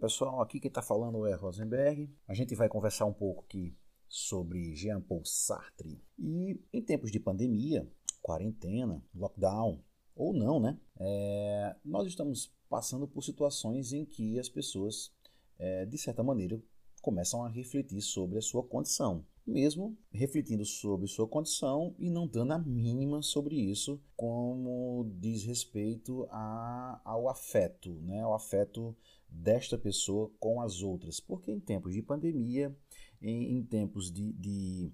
pessoal, 0.00 0.40
aqui 0.40 0.58
quem 0.58 0.70
está 0.70 0.80
falando 0.80 1.26
é 1.26 1.34
Rosenberg. 1.34 2.10
A 2.26 2.32
gente 2.32 2.54
vai 2.54 2.68
conversar 2.68 3.04
um 3.04 3.12
pouco 3.12 3.44
aqui 3.44 3.76
sobre 4.08 4.74
Jean-Paul 4.74 5.24
Sartre. 5.26 6.02
E 6.18 6.58
em 6.72 6.82
tempos 6.82 7.12
de 7.12 7.20
pandemia, 7.20 7.86
quarentena, 8.22 9.04
lockdown, 9.14 9.84
ou 10.16 10.32
não, 10.32 10.58
né? 10.58 10.80
É, 10.98 11.76
nós 11.84 12.06
estamos 12.06 12.50
passando 12.68 13.06
por 13.06 13.22
situações 13.22 13.92
em 13.92 14.06
que 14.06 14.38
as 14.38 14.48
pessoas, 14.48 15.12
é, 15.58 15.84
de 15.84 15.98
certa 15.98 16.22
maneira, 16.22 16.60
começam 17.02 17.44
a 17.44 17.48
refletir 17.48 18.00
sobre 18.00 18.38
a 18.38 18.42
sua 18.42 18.62
condição 18.62 19.24
mesmo 19.46 19.96
refletindo 20.12 20.64
sobre 20.64 21.06
sua 21.06 21.26
condição 21.26 21.94
e 21.98 22.10
não 22.10 22.26
dando 22.26 22.52
a 22.52 22.58
mínima 22.58 23.22
sobre 23.22 23.56
isso, 23.56 24.00
como 24.16 25.10
diz 25.18 25.44
respeito 25.44 26.26
a, 26.30 27.00
ao 27.04 27.28
afeto, 27.28 27.92
né? 28.02 28.20
ao 28.20 28.34
afeto 28.34 28.96
desta 29.28 29.78
pessoa 29.78 30.30
com 30.38 30.60
as 30.60 30.82
outras. 30.82 31.20
Porque 31.20 31.50
em 31.50 31.60
tempos 31.60 31.94
de 31.94 32.02
pandemia, 32.02 32.76
em, 33.20 33.58
em 33.58 33.64
tempos 33.64 34.10
de, 34.10 34.32
de 34.32 34.92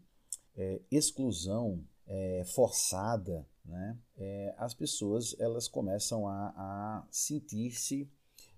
é, 0.57 0.81
exclusão 0.91 1.85
é, 2.07 2.45
forçada, 2.45 3.47
né? 3.65 3.99
É, 4.17 4.55
as 4.59 4.75
pessoas 4.75 5.35
elas 5.41 5.67
começam 5.67 6.29
a, 6.29 6.55
a 6.57 7.07
sentir-se 7.11 8.09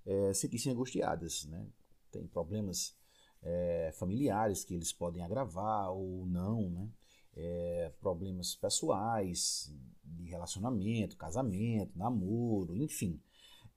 é, 0.05 0.33
sentir-se 0.35 0.71
angustiadas, 0.71 1.45
né? 1.47 1.67
tem 2.11 2.27
problemas 2.27 2.97
é, 3.43 3.93
familiares 3.99 4.65
que 4.65 4.75
eles 4.75 4.93
podem 4.93 5.23
agravar 5.23 5.91
ou 5.91 6.27
não, 6.27 6.71
né? 6.71 6.89
É, 7.37 7.93
problemas 8.01 8.57
pessoais, 8.57 9.73
de 10.03 10.25
relacionamento, 10.25 11.17
casamento, 11.17 11.97
namoro, 11.97 12.77
enfim. 12.77 13.21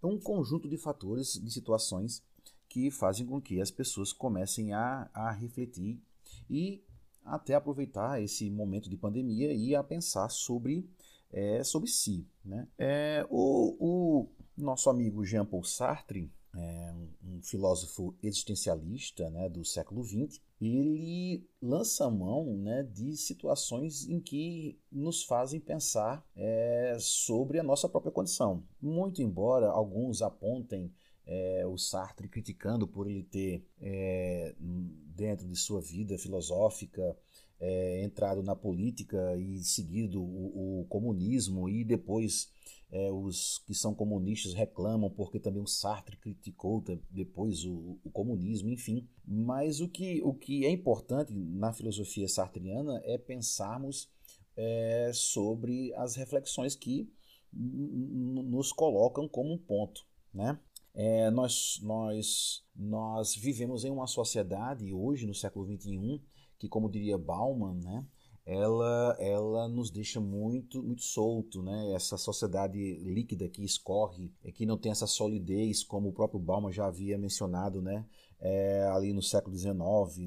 É 0.01 0.07
um 0.07 0.19
conjunto 0.19 0.67
de 0.67 0.77
fatores, 0.77 1.33
de 1.33 1.51
situações 1.51 2.23
que 2.67 2.89
fazem 2.89 3.25
com 3.25 3.39
que 3.39 3.61
as 3.61 3.69
pessoas 3.69 4.11
comecem 4.11 4.73
a, 4.73 5.09
a 5.13 5.31
refletir 5.31 6.01
e 6.49 6.83
até 7.23 7.53
aproveitar 7.53 8.21
esse 8.21 8.49
momento 8.49 8.89
de 8.89 8.97
pandemia 8.97 9.53
e 9.53 9.75
a 9.75 9.83
pensar 9.83 10.29
sobre, 10.29 10.89
é, 11.31 11.63
sobre 11.63 11.89
si. 11.89 12.25
Né? 12.43 12.67
É, 12.77 13.27
o, 13.29 13.75
o 13.79 14.29
nosso 14.57 14.89
amigo 14.89 15.23
Jean 15.25 15.45
Paul 15.45 15.63
Sartre, 15.63 16.31
é, 16.55 16.93
um, 17.23 17.41
filósofo 17.41 18.15
existencialista 18.21 19.29
né, 19.29 19.49
do 19.49 19.63
século 19.65 20.03
XX, 20.03 20.39
ele 20.59 21.43
lança 21.61 22.09
mão 22.09 22.57
né, 22.57 22.83
de 22.83 23.15
situações 23.17 24.07
em 24.07 24.19
que 24.19 24.79
nos 24.91 25.23
fazem 25.23 25.59
pensar 25.59 26.25
é, 26.35 26.97
sobre 26.99 27.59
a 27.59 27.63
nossa 27.63 27.89
própria 27.89 28.11
condição. 28.11 28.63
Muito 28.81 29.21
embora 29.21 29.69
alguns 29.69 30.21
apontem 30.21 30.93
é, 31.25 31.65
o 31.65 31.77
Sartre 31.77 32.27
criticando 32.27 32.87
por 32.87 33.07
ele 33.07 33.23
ter, 33.23 33.65
é, 33.79 34.53
dentro 34.59 35.47
de 35.47 35.55
sua 35.55 35.81
vida 35.81 36.17
filosófica, 36.17 37.17
é, 37.59 38.03
entrado 38.03 38.41
na 38.41 38.55
política 38.55 39.37
e 39.37 39.63
seguido 39.63 40.21
o, 40.21 40.81
o 40.81 40.85
comunismo 40.85 41.69
e 41.69 41.83
depois 41.83 42.49
é, 42.91 43.09
os 43.09 43.59
que 43.59 43.73
são 43.73 43.95
comunistas 43.95 44.53
reclamam 44.53 45.09
porque 45.09 45.39
também 45.39 45.61
o 45.61 45.67
Sartre 45.67 46.17
criticou 46.17 46.83
depois 47.09 47.63
o, 47.63 47.97
o, 48.03 48.11
comunismo, 48.11 48.69
enfim. 48.69 49.07
Mas 49.25 49.79
o 49.79 49.87
que, 49.87 50.21
o 50.23 50.33
que 50.33 50.65
é 50.65 50.69
importante 50.69 51.33
na 51.33 51.71
filosofia 51.71 52.27
sartriana 52.27 53.01
é 53.05 53.17
pensarmos 53.17 54.09
é, 54.57 55.11
sobre 55.13 55.93
as 55.95 56.15
reflexões 56.15 56.75
que 56.75 57.09
nos 57.53 58.71
colocam 58.73 59.27
como 59.27 59.53
um 59.53 59.57
ponto, 59.57 60.05
né? 60.33 60.59
É, 60.93 61.31
nós, 61.31 61.79
nós, 61.81 62.65
nós 62.75 63.33
vivemos 63.35 63.85
em 63.85 63.89
uma 63.91 64.07
sociedade 64.07 64.93
hoje, 64.93 65.25
no 65.25 65.33
século 65.33 65.65
XXI, 65.65 66.21
que, 66.59 66.67
como 66.67 66.89
diria 66.89 67.17
Bauman, 67.17 67.75
né, 67.75 68.05
ela, 68.45 69.15
ela 69.19 69.67
nos 69.67 69.91
deixa 69.91 70.19
muito, 70.19 70.81
muito 70.81 71.03
solto, 71.03 71.61
né? 71.61 71.93
Essa 71.93 72.17
sociedade 72.17 72.95
líquida 73.03 73.47
que 73.47 73.63
escorre, 73.63 74.31
que 74.53 74.65
não 74.65 74.77
tem 74.77 74.91
essa 74.91 75.07
solidez, 75.07 75.83
como 75.83 76.09
o 76.09 76.13
próprio 76.13 76.39
Bauman 76.39 76.71
já 76.71 76.87
havia 76.87 77.17
mencionado, 77.17 77.81
né? 77.81 78.05
É, 78.39 78.83
ali 78.91 79.13
no 79.13 79.21
século 79.21 79.55
XIX, 79.55 79.77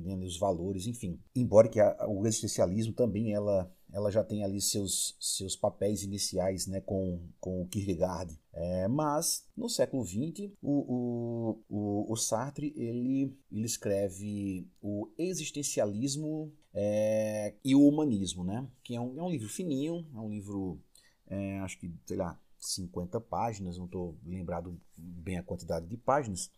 né? 0.04 0.14
os 0.24 0.38
valores, 0.38 0.86
enfim. 0.86 1.20
Embora 1.34 1.68
que 1.68 1.80
a, 1.80 2.06
o 2.08 2.24
existencialismo 2.24 2.92
também 2.92 3.32
ela, 3.32 3.68
ela 3.92 4.08
já 4.08 4.22
tem 4.22 4.44
ali 4.44 4.60
seus, 4.60 5.16
seus 5.18 5.56
papéis 5.56 6.04
iniciais 6.04 6.68
né? 6.68 6.80
com, 6.80 7.20
com 7.40 7.62
o 7.62 7.66
Kierkegaard. 7.66 8.38
É, 8.52 8.86
mas 8.86 9.44
no 9.56 9.68
século 9.68 10.04
XX, 10.04 10.52
o, 10.62 10.70
o, 10.70 11.64
o, 11.68 12.12
o 12.12 12.16
Sartre 12.16 12.72
ele, 12.76 13.36
ele 13.50 13.66
escreve 13.66 14.70
o 14.80 15.10
existencialismo 15.18 16.52
é, 16.74 17.54
e 17.64 17.74
o 17.74 17.86
Humanismo, 17.86 18.42
né? 18.42 18.66
Que 18.82 18.96
é 18.96 19.00
um, 19.00 19.18
é 19.18 19.22
um 19.22 19.30
livro 19.30 19.48
fininho, 19.48 20.06
é 20.14 20.18
um 20.18 20.28
livro, 20.28 20.80
é, 21.28 21.60
acho 21.60 21.78
que, 21.78 21.92
sei 22.04 22.16
lá, 22.16 22.38
50 22.58 23.20
páginas, 23.20 23.78
não 23.78 23.84
estou 23.84 24.16
lembrado 24.24 24.78
bem 24.96 25.38
a 25.38 25.42
quantidade 25.42 25.86
de 25.86 25.96
páginas, 25.96 26.50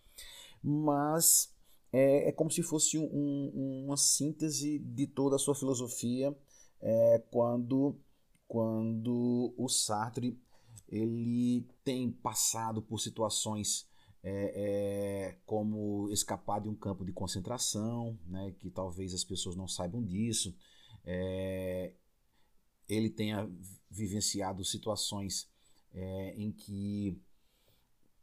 mas 0.62 1.52
é, 1.92 2.28
é 2.28 2.32
como 2.32 2.50
se 2.50 2.62
fosse 2.62 2.98
um, 2.98 3.84
uma 3.84 3.96
síntese 3.96 4.78
de 4.78 5.06
toda 5.06 5.36
a 5.36 5.38
sua 5.38 5.54
filosofia 5.54 6.36
é, 6.80 7.22
quando, 7.30 7.96
quando 8.48 9.52
o 9.56 9.68
Sartre 9.68 10.38
ele 10.88 11.66
tem 11.84 12.10
passado 12.10 12.80
por 12.80 13.00
situações 13.00 13.86
é, 14.28 14.52
é, 14.56 15.36
como 15.46 16.10
escapar 16.10 16.60
de 16.60 16.68
um 16.68 16.74
campo 16.74 17.04
de 17.04 17.12
concentração, 17.12 18.18
né, 18.26 18.52
que 18.58 18.68
talvez 18.68 19.14
as 19.14 19.22
pessoas 19.22 19.54
não 19.54 19.68
saibam 19.68 20.02
disso. 20.02 20.52
É, 21.04 21.92
ele 22.88 23.08
tenha 23.08 23.48
vivenciado 23.88 24.64
situações 24.64 25.48
é, 25.94 26.34
em 26.36 26.50
que 26.50 27.16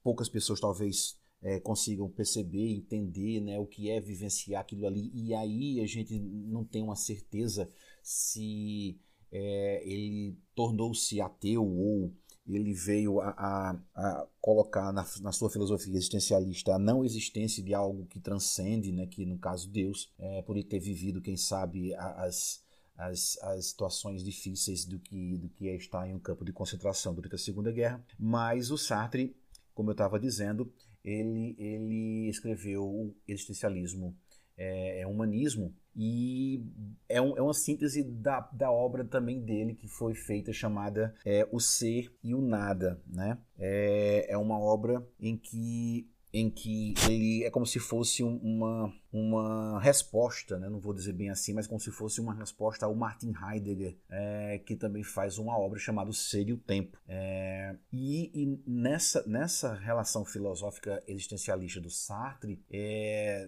poucas 0.04 0.28
pessoas 0.28 0.60
talvez 0.60 1.18
é, 1.42 1.62
consigam 1.62 2.10
perceber, 2.10 2.74
entender 2.74 3.40
né, 3.40 3.58
o 3.58 3.66
que 3.66 3.90
é 3.90 4.02
vivenciar 4.02 4.60
aquilo 4.60 4.86
ali, 4.86 5.10
e 5.14 5.34
aí 5.34 5.80
a 5.80 5.88
gente 5.88 6.20
não 6.20 6.66
tem 6.66 6.84
uma 6.84 6.98
certeza 6.98 7.70
se 8.02 9.00
é, 9.32 9.82
ele 9.86 10.38
tornou-se 10.54 11.22
ateu 11.22 11.66
ou 11.66 12.14
ele 12.48 12.74
veio 12.74 13.22
a, 13.22 13.30
a, 13.30 13.80
a 13.96 14.28
colocar 14.42 14.92
na, 14.92 15.06
na, 15.22 15.32
sua 15.32 15.50
filosofia 15.50 15.96
existencialista 15.96 16.76
a 16.76 16.80
não 16.80 17.06
existência 17.06 17.64
de 17.64 17.74
algo 17.74 18.06
que 18.06 18.20
transcende, 18.20 18.92
né, 18.92 19.06
que 19.08 19.26
no 19.26 19.38
caso 19.38 19.70
Deus, 19.70 20.12
é, 20.20 20.42
por 20.42 20.58
ele 20.58 20.66
ter 20.66 20.80
vivido, 20.80 21.22
quem 21.22 21.38
sabe, 21.38 21.94
as, 21.96 22.62
as, 22.98 23.38
as 23.42 23.68
situações 23.68 24.24
difíceis 24.24 24.86
do 24.86 25.00
que, 25.00 25.38
do 25.38 25.50
que 25.50 25.70
é 25.70 25.76
estar 25.76 26.08
em 26.08 26.14
um 26.14 26.20
campo 26.20 26.44
de 26.44 26.52
concentração 26.52 27.14
durante 27.14 27.36
a 27.36 27.40
Segunda 27.40 27.72
Guerra. 27.72 28.04
Mas 28.20 28.72
o 28.72 28.78
Sartre, 28.78 29.36
como 29.74 29.90
eu 29.90 29.94
estava 29.94 30.20
dizendo, 30.20 30.72
ele, 31.04 31.56
ele 31.58 32.30
escreveu 32.30 32.84
o 32.84 33.16
existencialismo 33.28 34.16
é, 34.58 35.02
é 35.02 35.08
humanismo 35.08 35.74
e 35.96 36.66
é, 37.08 37.22
um, 37.22 37.38
é, 37.38 37.42
uma 37.42 37.54
síntese 37.54 38.04
da, 38.04 38.40
da 38.52 38.72
obra 38.72 39.06
também 39.06 39.40
dele 39.40 39.76
que 39.76 39.88
foi 39.88 40.16
feita 40.16 40.52
chamada 40.52 41.14
é, 41.24 41.48
O 41.52 41.60
Ser 41.60 42.12
e 42.24 42.34
o 42.34 42.42
Nada. 42.42 43.00
Né? 43.08 43.38
É, 43.58 44.26
é 44.30 44.38
uma 44.38 44.60
obra 44.60 45.06
em 45.20 45.38
que 45.38 46.10
em 46.34 46.50
que 46.50 46.96
ele 47.08 47.44
é 47.44 47.52
como 47.52 47.64
se 47.64 47.78
fosse 47.78 48.24
uma, 48.24 48.92
uma 49.12 49.80
resposta, 49.80 50.58
né? 50.58 50.68
não 50.68 50.80
vou 50.80 50.92
dizer 50.92 51.14
bem 51.14 51.30
assim, 51.30 51.54
mas 51.54 51.68
como 51.68 51.80
se 51.80 51.92
fosse 51.92 52.20
uma 52.20 52.34
resposta 52.34 52.88
ao 52.88 52.96
Martin 52.96 53.34
Heidegger, 53.40 53.96
é, 54.10 54.58
que 54.66 54.76
também 54.76 55.04
faz 55.04 55.38
uma 55.38 55.56
obra 55.56 55.78
chamada 55.78 56.12
Ser 56.12 56.50
e 56.50 56.54
o 56.54 56.58
Tempo. 56.58 56.98
É, 57.08 57.76
e, 57.92 58.32
e 58.34 58.64
nessa, 58.66 59.24
nessa 59.28 59.76
relação 59.76 60.26
filosófica 60.26 61.04
existencialista 61.08 61.80
do 61.80 61.92
Sartre, 61.92 62.60
é, 62.72 63.48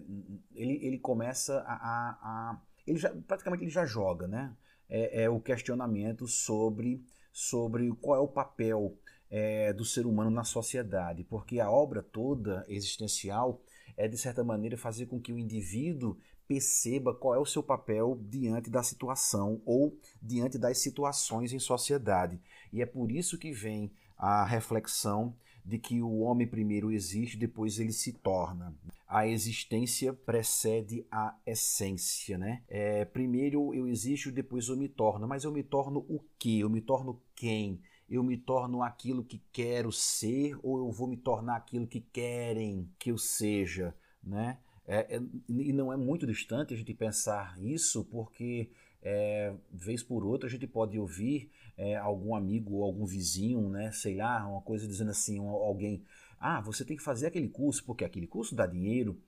ele, 0.54 0.78
ele 0.80 0.98
começa 0.98 1.58
a, 1.66 1.74
a, 1.74 2.10
a, 2.22 2.60
ele 2.86 2.98
já, 2.98 3.12
praticamente 3.26 3.64
ele 3.64 3.70
já 3.70 3.84
joga, 3.84 4.28
né? 4.28 4.54
É, 4.88 5.24
é 5.24 5.28
o 5.28 5.40
questionamento 5.40 6.28
sobre, 6.28 7.04
sobre 7.32 7.90
qual 7.96 8.16
é 8.16 8.22
o 8.22 8.28
papel 8.28 8.96
é, 9.30 9.72
do 9.72 9.84
ser 9.84 10.06
humano 10.06 10.30
na 10.30 10.44
sociedade, 10.44 11.24
porque 11.24 11.60
a 11.60 11.70
obra 11.70 12.02
toda 12.02 12.64
existencial 12.68 13.60
é, 13.96 14.06
de 14.06 14.18
certa 14.18 14.44
maneira, 14.44 14.76
fazer 14.76 15.06
com 15.06 15.20
que 15.20 15.32
o 15.32 15.38
indivíduo 15.38 16.18
perceba 16.46 17.14
qual 17.14 17.34
é 17.34 17.38
o 17.38 17.46
seu 17.46 17.62
papel 17.62 18.18
diante 18.22 18.70
da 18.70 18.82
situação 18.82 19.60
ou 19.64 19.98
diante 20.22 20.58
das 20.58 20.78
situações 20.78 21.52
em 21.52 21.58
sociedade. 21.58 22.40
E 22.72 22.82
é 22.82 22.86
por 22.86 23.10
isso 23.10 23.38
que 23.38 23.52
vem 23.52 23.90
a 24.16 24.44
reflexão 24.44 25.34
de 25.64 25.78
que 25.78 26.00
o 26.00 26.18
homem 26.18 26.46
primeiro 26.46 26.92
existe, 26.92 27.36
depois 27.36 27.80
ele 27.80 27.92
se 27.92 28.12
torna. 28.12 28.72
A 29.08 29.26
existência 29.26 30.12
precede 30.12 31.04
a 31.10 31.36
essência, 31.44 32.38
né? 32.38 32.62
É, 32.68 33.04
primeiro 33.04 33.74
eu 33.74 33.88
existo, 33.88 34.30
depois 34.30 34.68
eu 34.68 34.76
me 34.76 34.88
torno. 34.88 35.26
Mas 35.26 35.42
eu 35.42 35.50
me 35.50 35.64
torno 35.64 36.06
o 36.08 36.20
quê? 36.38 36.58
Eu 36.60 36.70
me 36.70 36.80
torno 36.80 37.20
quem? 37.34 37.80
Eu 38.08 38.22
me 38.22 38.36
torno 38.36 38.82
aquilo 38.82 39.24
que 39.24 39.42
quero 39.52 39.90
ser 39.92 40.56
ou 40.62 40.78
eu 40.78 40.90
vou 40.92 41.08
me 41.08 41.16
tornar 41.16 41.56
aquilo 41.56 41.86
que 41.86 42.00
querem 42.00 42.88
que 42.98 43.10
eu 43.10 43.18
seja. 43.18 43.94
né? 44.22 44.58
É, 44.86 45.16
é, 45.16 45.22
e 45.48 45.72
não 45.72 45.92
é 45.92 45.96
muito 45.96 46.26
distante 46.26 46.72
a 46.72 46.76
gente 46.76 46.94
pensar 46.94 47.58
isso, 47.60 48.04
porque 48.04 48.70
é, 49.02 49.52
vez 49.72 50.02
por 50.02 50.24
outra 50.24 50.48
a 50.48 50.50
gente 50.50 50.66
pode 50.66 50.98
ouvir 50.98 51.50
é, 51.76 51.96
algum 51.96 52.34
amigo 52.34 52.74
ou 52.76 52.84
algum 52.84 53.04
vizinho, 53.04 53.68
né, 53.68 53.90
sei 53.92 54.16
lá, 54.16 54.46
uma 54.46 54.60
coisa 54.62 54.86
dizendo 54.86 55.10
assim, 55.10 55.38
alguém, 55.38 56.04
ah, 56.38 56.60
você 56.60 56.84
tem 56.84 56.96
que 56.96 57.02
fazer 57.02 57.26
aquele 57.26 57.48
curso 57.48 57.84
porque 57.84 58.04
aquele 58.04 58.26
curso 58.26 58.54
dá 58.54 58.66
dinheiro, 58.66 59.20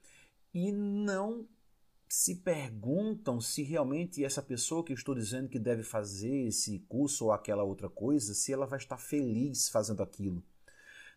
e 0.54 0.72
não 0.72 1.46
se 2.08 2.36
perguntam 2.36 3.40
se 3.40 3.62
realmente 3.62 4.24
essa 4.24 4.42
pessoa 4.42 4.82
que 4.82 4.92
eu 4.92 4.96
estou 4.96 5.14
dizendo 5.14 5.48
que 5.48 5.58
deve 5.58 5.82
fazer 5.82 6.46
esse 6.46 6.78
curso 6.88 7.26
ou 7.26 7.32
aquela 7.32 7.62
outra 7.62 7.88
coisa, 7.88 8.32
se 8.32 8.52
ela 8.52 8.66
vai 8.66 8.78
estar 8.78 8.96
feliz 8.96 9.68
fazendo 9.68 10.02
aquilo. 10.02 10.42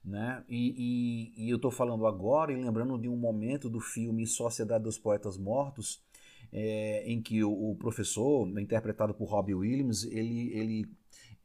Né? 0.04 0.44
E, 0.50 1.32
e, 1.38 1.46
e 1.46 1.50
eu 1.50 1.56
estou 1.56 1.72
falando 1.72 2.06
agora 2.06 2.52
e 2.52 2.62
lembrando 2.62 2.98
de 2.98 3.08
um 3.08 3.16
momento 3.16 3.70
do 3.70 3.80
filme 3.80 4.28
Sociedade 4.28 4.84
dos 4.84 4.98
Poetas 4.98 5.38
Mortos, 5.38 6.04
é, 6.52 7.04
em 7.06 7.22
que 7.22 7.44
o, 7.44 7.72
o, 7.72 7.76
professor, 7.76 8.48
interpretado 8.60 9.14
por 9.14 9.30
Robbie 9.30 9.54
Williams, 9.54 10.04
ele, 10.04 10.52
ele, 10.54 10.86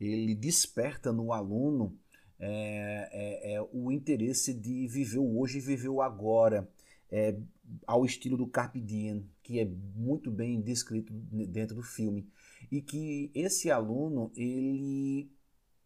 ele 0.01 0.35
desperta 0.35 1.13
no 1.13 1.33
aluno 1.33 1.97
é, 2.39 3.09
é, 3.13 3.55
é 3.55 3.69
o 3.73 3.93
interesse 3.93 4.53
de 4.53 4.89
viver 4.89 5.19
o 5.19 5.39
hoje 5.39 5.59
e 5.59 5.61
viver 5.61 5.89
o 5.89 6.03
agora, 6.03 6.69
é, 7.11 7.37
ao 7.87 8.05
estilo 8.05 8.37
do 8.37 8.47
Carpe 8.47 8.81
Diem, 8.81 9.29
que 9.43 9.59
é 9.59 9.65
muito 9.65 10.31
bem 10.31 10.61
descrito 10.61 11.13
dentro 11.13 11.77
do 11.77 11.83
filme, 11.83 12.29
e 12.71 12.81
que 12.81 13.31
esse 13.35 13.71
aluno 13.71 14.31
ele 14.35 15.31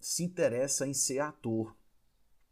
se 0.00 0.24
interessa 0.24 0.86
em 0.86 0.94
ser 0.94 1.18
ator, 1.18 1.76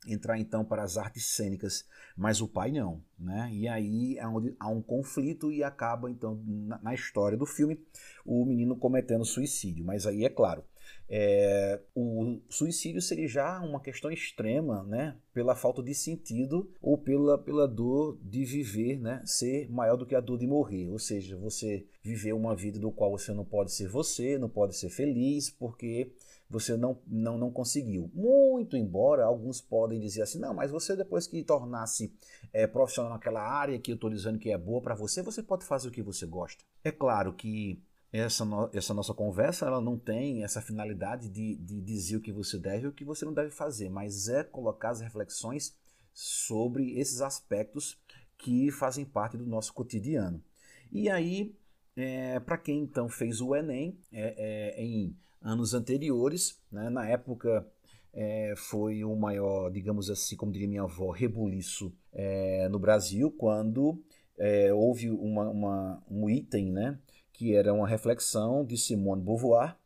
entrar 0.06 0.38
então 0.38 0.64
para 0.64 0.82
as 0.82 0.96
artes 0.96 1.26
cênicas, 1.26 1.86
mas 2.16 2.40
o 2.40 2.48
pai 2.48 2.70
não, 2.70 3.02
né? 3.18 3.50
E 3.52 3.66
aí 3.66 4.16
é 4.16 4.26
onde 4.26 4.54
há 4.58 4.68
um 4.68 4.82
conflito 4.82 5.50
e 5.50 5.62
acaba 5.62 6.10
então 6.10 6.40
na, 6.46 6.78
na 6.78 6.94
história 6.94 7.36
do 7.36 7.46
filme 7.46 7.84
o 8.24 8.44
menino 8.44 8.76
cometendo 8.76 9.24
suicídio. 9.24 9.84
Mas 9.84 10.06
aí 10.06 10.24
é 10.24 10.28
claro, 10.28 10.64
é, 11.08 11.80
o 11.94 12.38
suicídio 12.50 13.00
seria 13.00 13.26
já 13.26 13.60
uma 13.60 13.80
questão 13.80 14.10
extrema, 14.10 14.82
né? 14.84 15.16
Pela 15.32 15.56
falta 15.56 15.82
de 15.82 15.94
sentido 15.94 16.70
ou 16.82 16.98
pela, 16.98 17.38
pela 17.38 17.66
dor 17.66 18.18
de 18.22 18.44
viver, 18.44 18.98
né? 19.00 19.22
Ser 19.24 19.70
maior 19.70 19.96
do 19.96 20.04
que 20.04 20.14
a 20.14 20.20
dor 20.20 20.38
de 20.38 20.46
morrer. 20.46 20.88
Ou 20.90 20.98
seja, 20.98 21.36
você 21.36 21.86
viver 22.02 22.34
uma 22.34 22.54
vida 22.54 22.78
do 22.78 22.92
qual 22.92 23.10
você 23.10 23.32
não 23.32 23.44
pode 23.44 23.72
ser 23.72 23.88
você, 23.88 24.36
não 24.36 24.48
pode 24.48 24.76
ser 24.76 24.90
feliz, 24.90 25.48
porque 25.48 26.12
você 26.48 26.76
não, 26.76 26.98
não, 27.06 27.36
não 27.36 27.50
conseguiu. 27.50 28.10
Muito 28.14 28.76
embora 28.76 29.24
alguns 29.24 29.60
podem 29.60 30.00
dizer 30.00 30.22
assim, 30.22 30.38
não, 30.38 30.54
mas 30.54 30.70
você 30.70 30.96
depois 30.96 31.26
que 31.26 31.42
tornasse 31.42 32.12
é, 32.52 32.66
profissional 32.66 33.12
naquela 33.12 33.42
área 33.42 33.78
que 33.78 33.90
eu 33.90 33.94
estou 33.96 34.10
dizendo 34.10 34.38
que 34.38 34.50
é 34.50 34.56
boa 34.56 34.80
para 34.80 34.94
você, 34.94 35.22
você 35.22 35.42
pode 35.42 35.64
fazer 35.64 35.88
o 35.88 35.92
que 35.92 36.02
você 36.02 36.26
gosta. 36.26 36.62
É 36.82 36.90
claro 36.90 37.34
que 37.34 37.82
essa, 38.12 38.44
no, 38.44 38.70
essa 38.72 38.94
nossa 38.94 39.12
conversa 39.12 39.66
ela 39.66 39.80
não 39.80 39.98
tem 39.98 40.42
essa 40.42 40.62
finalidade 40.62 41.28
de, 41.28 41.56
de 41.56 41.80
dizer 41.80 42.16
o 42.16 42.20
que 42.20 42.32
você 42.32 42.58
deve 42.58 42.86
e 42.86 42.88
o 42.88 42.92
que 42.92 43.04
você 43.04 43.24
não 43.24 43.34
deve 43.34 43.50
fazer, 43.50 43.88
mas 43.88 44.28
é 44.28 44.42
colocar 44.42 44.90
as 44.90 45.00
reflexões 45.00 45.76
sobre 46.12 46.98
esses 46.98 47.20
aspectos 47.20 47.98
que 48.36 48.70
fazem 48.70 49.04
parte 49.04 49.36
do 49.36 49.46
nosso 49.46 49.72
cotidiano. 49.74 50.42
E 50.90 51.10
aí, 51.10 51.54
é, 51.96 52.40
para 52.40 52.56
quem 52.56 52.80
então 52.80 53.08
fez 53.08 53.40
o 53.40 53.54
Enem 53.54 53.98
é, 54.12 54.76
é, 54.78 54.82
em 54.82 55.14
anos 55.42 55.74
anteriores, 55.74 56.58
né? 56.72 56.88
na 56.88 57.06
época 57.06 57.66
é, 58.12 58.54
foi 58.56 59.04
o 59.04 59.14
maior, 59.14 59.70
digamos 59.70 60.10
assim, 60.10 60.34
como 60.34 60.50
diria 60.50 60.68
minha 60.68 60.82
avó, 60.82 61.10
rebuliço 61.10 61.92
é, 62.12 62.68
no 62.68 62.78
Brasil, 62.78 63.30
quando 63.30 64.02
é, 64.38 64.72
houve 64.72 65.10
uma, 65.10 65.48
uma, 65.48 66.02
um 66.10 66.28
item, 66.30 66.72
né, 66.72 66.98
que 67.38 67.54
era 67.54 67.72
uma 67.72 67.86
reflexão 67.86 68.64
de 68.64 68.76
Simone 68.76 69.22
Beauvoir 69.22 69.76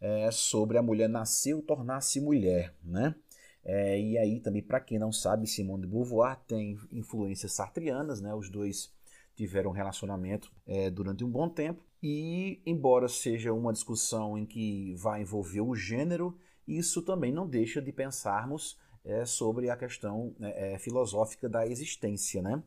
é, 0.00 0.28
sobre 0.32 0.76
a 0.76 0.82
mulher 0.82 1.08
nascer 1.08 1.54
ou 1.54 1.62
tornar-se 1.62 2.20
mulher, 2.20 2.74
né? 2.82 3.14
É, 3.64 4.00
e 4.00 4.18
aí 4.18 4.40
também, 4.40 4.60
para 4.60 4.80
quem 4.80 4.98
não 4.98 5.12
sabe, 5.12 5.46
Simone 5.46 5.82
de 5.82 5.88
Beauvoir 5.88 6.36
tem 6.48 6.76
influências 6.90 7.52
sartrianas, 7.52 8.20
né? 8.20 8.34
Os 8.34 8.50
dois 8.50 8.92
tiveram 9.36 9.70
um 9.70 9.72
relacionamento 9.72 10.50
é, 10.66 10.90
durante 10.90 11.24
um 11.24 11.30
bom 11.30 11.48
tempo 11.48 11.80
e, 12.02 12.60
embora 12.66 13.08
seja 13.08 13.52
uma 13.52 13.72
discussão 13.72 14.36
em 14.36 14.44
que 14.44 14.92
vai 14.96 15.22
envolver 15.22 15.60
o 15.60 15.76
gênero, 15.76 16.36
isso 16.66 17.02
também 17.02 17.30
não 17.32 17.46
deixa 17.46 17.80
de 17.80 17.92
pensarmos 17.92 18.76
é, 19.04 19.24
sobre 19.24 19.70
a 19.70 19.76
questão 19.76 20.34
né, 20.40 20.74
é, 20.74 20.78
filosófica 20.80 21.48
da 21.48 21.64
existência, 21.68 22.42
né? 22.42 22.60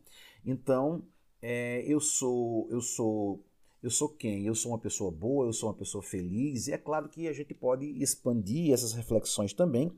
Então, 0.46 1.04
é, 1.42 1.84
eu 1.86 2.00
sou 2.00 2.70
eu 2.72 2.80
sou 2.80 3.44
eu 3.82 3.90
sou 3.90 4.10
quem? 4.10 4.46
Eu 4.46 4.56
sou 4.56 4.72
uma 4.72 4.80
pessoa 4.80 5.10
boa, 5.10 5.48
eu 5.48 5.54
sou 5.54 5.70
uma 5.70 5.76
pessoa 5.76 6.04
feliz, 6.04 6.68
e 6.68 6.74
é 6.74 6.78
claro 6.78 7.08
que 7.08 7.28
a 7.28 7.34
gente 7.34 7.54
pode 7.54 7.86
expandir 8.02 8.74
essas 8.74 8.94
reflexões 8.94 9.54
também 9.54 9.92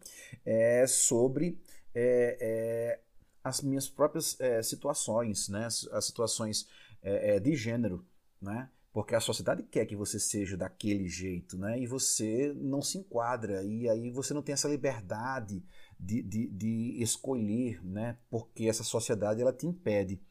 é, 0.45 0.85
sobre 0.85 1.59
é, 1.93 2.37
é, 2.39 2.99
as 3.43 3.61
minhas 3.61 3.89
próprias 3.89 4.39
é, 4.39 4.61
situações, 4.61 5.49
né? 5.49 5.65
as 5.65 6.05
situações 6.05 6.67
é, 7.01 7.35
é, 7.35 7.39
de 7.39 7.55
gênero, 7.55 8.05
né? 8.39 8.69
porque 8.93 9.15
a 9.15 9.19
sociedade 9.19 9.63
quer 9.63 9.85
que 9.85 9.95
você 9.95 10.19
seja 10.19 10.57
daquele 10.57 11.07
jeito, 11.07 11.57
né? 11.57 11.79
E 11.79 11.87
você 11.87 12.53
não 12.57 12.81
se 12.81 12.97
enquadra, 12.97 13.63
e 13.63 13.87
aí 13.87 14.11
você 14.11 14.33
não 14.33 14.41
tem 14.41 14.51
essa 14.51 14.67
liberdade 14.67 15.63
de, 15.97 16.21
de, 16.21 16.47
de 16.47 17.01
escolher, 17.01 17.81
né? 17.85 18.17
Porque 18.29 18.65
essa 18.65 18.83
sociedade 18.83 19.41
ela 19.41 19.53
te 19.53 19.65
impede. 19.65 20.21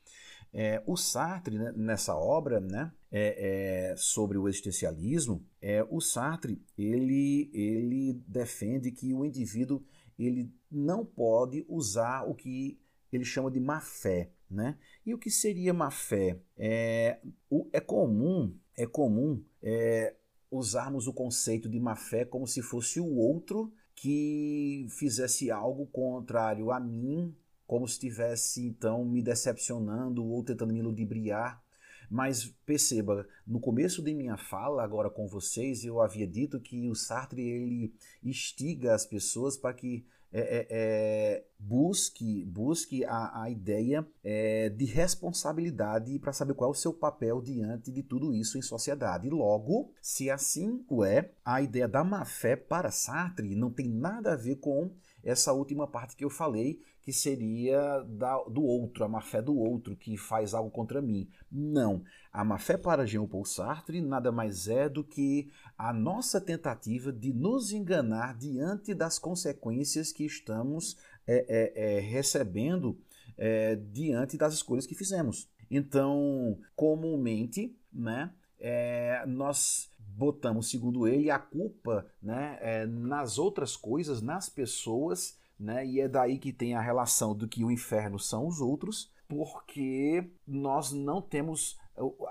O 0.85 0.95
Sartre, 0.95 1.57
né, 1.57 1.73
nessa 1.75 2.15
obra, 2.15 2.61
né, 2.61 2.93
é, 3.13 3.91
é, 3.91 3.97
sobre 3.97 4.39
o 4.39 4.49
existencialismo, 4.49 5.45
é, 5.61 5.85
o 5.91 6.01
Sartre 6.01 6.63
ele, 6.79 7.51
ele 7.53 8.23
defende 8.27 8.93
que 8.93 9.13
o 9.13 9.25
indivíduo 9.25 9.83
ele 10.19 10.53
não 10.71 11.05
pode 11.05 11.65
usar 11.69 12.23
o 12.25 12.35
que 12.35 12.79
ele 13.13 13.25
chama 13.25 13.51
de 13.51 13.59
má 13.59 13.81
fé. 13.81 14.31
Né? 14.51 14.77
E 15.07 15.15
o 15.15 15.19
que 15.19 15.31
seria 15.31 15.73
má 15.73 15.91
fé? 15.91 16.41
É, 16.57 17.21
o, 17.49 17.69
é 17.73 17.81
comum, 17.81 18.53
é 18.77 18.87
comum 18.87 19.43
é, 19.63 20.15
usarmos 20.51 21.07
o 21.07 21.13
conceito 21.13 21.69
de 21.69 21.79
má 21.79 21.95
fé 21.95 22.25
como 22.25 22.47
se 22.47 22.61
fosse 22.61 23.01
o 23.01 23.17
outro 23.17 23.73
que 23.95 24.87
fizesse 24.91 25.51
algo 25.51 25.87
contrário 25.87 26.73
a 26.73 26.81
mim, 26.81 27.37
como 27.67 27.87
se 27.87 27.95
estivesse 27.95 28.67
então 28.67 29.05
me 29.05 29.23
decepcionando 29.23 30.25
ou 30.25 30.43
tentando 30.43 30.73
me 30.73 30.83
ludibriar. 30.83 31.63
Mas 32.11 32.47
perceba, 32.67 33.25
no 33.47 33.61
começo 33.61 34.03
de 34.03 34.13
minha 34.13 34.37
fala 34.37 34.83
agora 34.83 35.09
com 35.09 35.29
vocês, 35.29 35.85
eu 35.85 36.01
havia 36.01 36.27
dito 36.27 36.59
que 36.61 36.91
o 36.91 36.95
Sartre 36.95 37.41
ele 37.41 37.95
instiga 38.23 38.95
as 38.95 39.07
pessoas 39.07 39.57
para 39.57 39.73
que 39.73 40.05
é, 40.33 40.41
é, 40.41 40.67
é, 40.71 41.45
busque, 41.59 42.45
busque 42.45 43.05
a, 43.05 43.43
a 43.43 43.51
ideia 43.51 44.07
é, 44.23 44.69
de 44.69 44.85
responsabilidade 44.85 46.19
para 46.21 46.33
saber 46.33 46.55
qual 46.55 46.71
é 46.71 46.73
o 46.73 46.77
seu 46.77 46.93
papel 46.93 47.41
diante 47.41 47.91
de 47.91 48.03
tudo 48.03 48.33
isso 48.33 48.57
em 48.57 48.63
sociedade. 48.63 49.29
Logo, 49.29 49.93
se 50.01 50.31
assim 50.31 50.85
o 50.89 51.05
é, 51.05 51.33
a 51.45 51.61
ideia 51.61 51.89
da 51.89 52.05
má-fé 52.05 52.55
para 52.55 52.93
Sartre 52.93 53.57
não 53.57 53.73
tem 53.73 53.89
nada 53.89 54.35
a 54.35 54.37
ver 54.37 54.57
com 54.57 54.93
essa 55.23 55.53
última 55.53 55.87
parte 55.87 56.17
que 56.17 56.25
eu 56.25 56.31
falei, 56.31 56.81
que 57.03 57.13
seria 57.13 58.01
da, 58.07 58.37
do 58.45 58.63
outro, 58.63 59.05
a 59.05 59.09
má-fé 59.09 59.41
do 59.41 59.57
outro 59.57 59.97
que 59.97 60.17
faz 60.17 60.55
algo 60.55 60.71
contra 60.71 61.01
mim. 61.01 61.29
Não. 61.51 62.03
A 62.33 62.45
má-fé 62.45 62.77
para 62.77 63.07
Jean-Paul 63.07 63.45
Sartre 63.45 64.01
nada 64.01 64.31
mais 64.31 64.69
é 64.69 64.89
do 64.89 65.03
que 65.03 65.51
a 65.77 65.93
nossa 65.93 66.41
tentativa 66.41 67.13
de 67.13 67.33
nos 67.33 67.73
enganar 67.73 68.37
diante 68.37 68.95
das 68.95 69.19
consequências 69.19 70.13
que 70.13 70.25
estamos 70.25 70.97
é, 71.27 71.45
é, 71.49 71.97
é, 71.97 72.01
recebendo 72.01 72.99
é, 73.37 73.77
diante 73.77 74.37
das 74.37 74.55
escolhas 74.55 74.87
que 74.87 74.95
fizemos. 74.95 75.49
Então, 75.71 76.59
comumente, 76.77 77.77
né, 77.93 78.33
é, 78.59 79.25
nós 79.27 79.90
botamos, 80.21 80.69
segundo 80.69 81.09
ele, 81.09 81.31
a 81.31 81.39
culpa 81.39 82.07
né, 82.23 82.59
é, 82.61 82.87
nas 82.87 83.39
outras 83.39 83.75
coisas, 83.75 84.21
nas 84.21 84.51
pessoas, 84.51 85.39
né, 85.59 85.87
e 85.87 85.99
é 85.99 86.07
daí 86.07 86.39
que 86.39 86.53
tem 86.53 86.75
a 86.75 86.81
relação 86.81 87.35
do 87.35 87.49
que 87.49 87.65
o 87.65 87.71
inferno 87.71 88.19
são 88.19 88.47
os 88.47 88.61
outros, 88.61 89.11
porque 89.27 90.31
nós 90.47 90.93
não 90.93 91.23
temos 91.23 91.79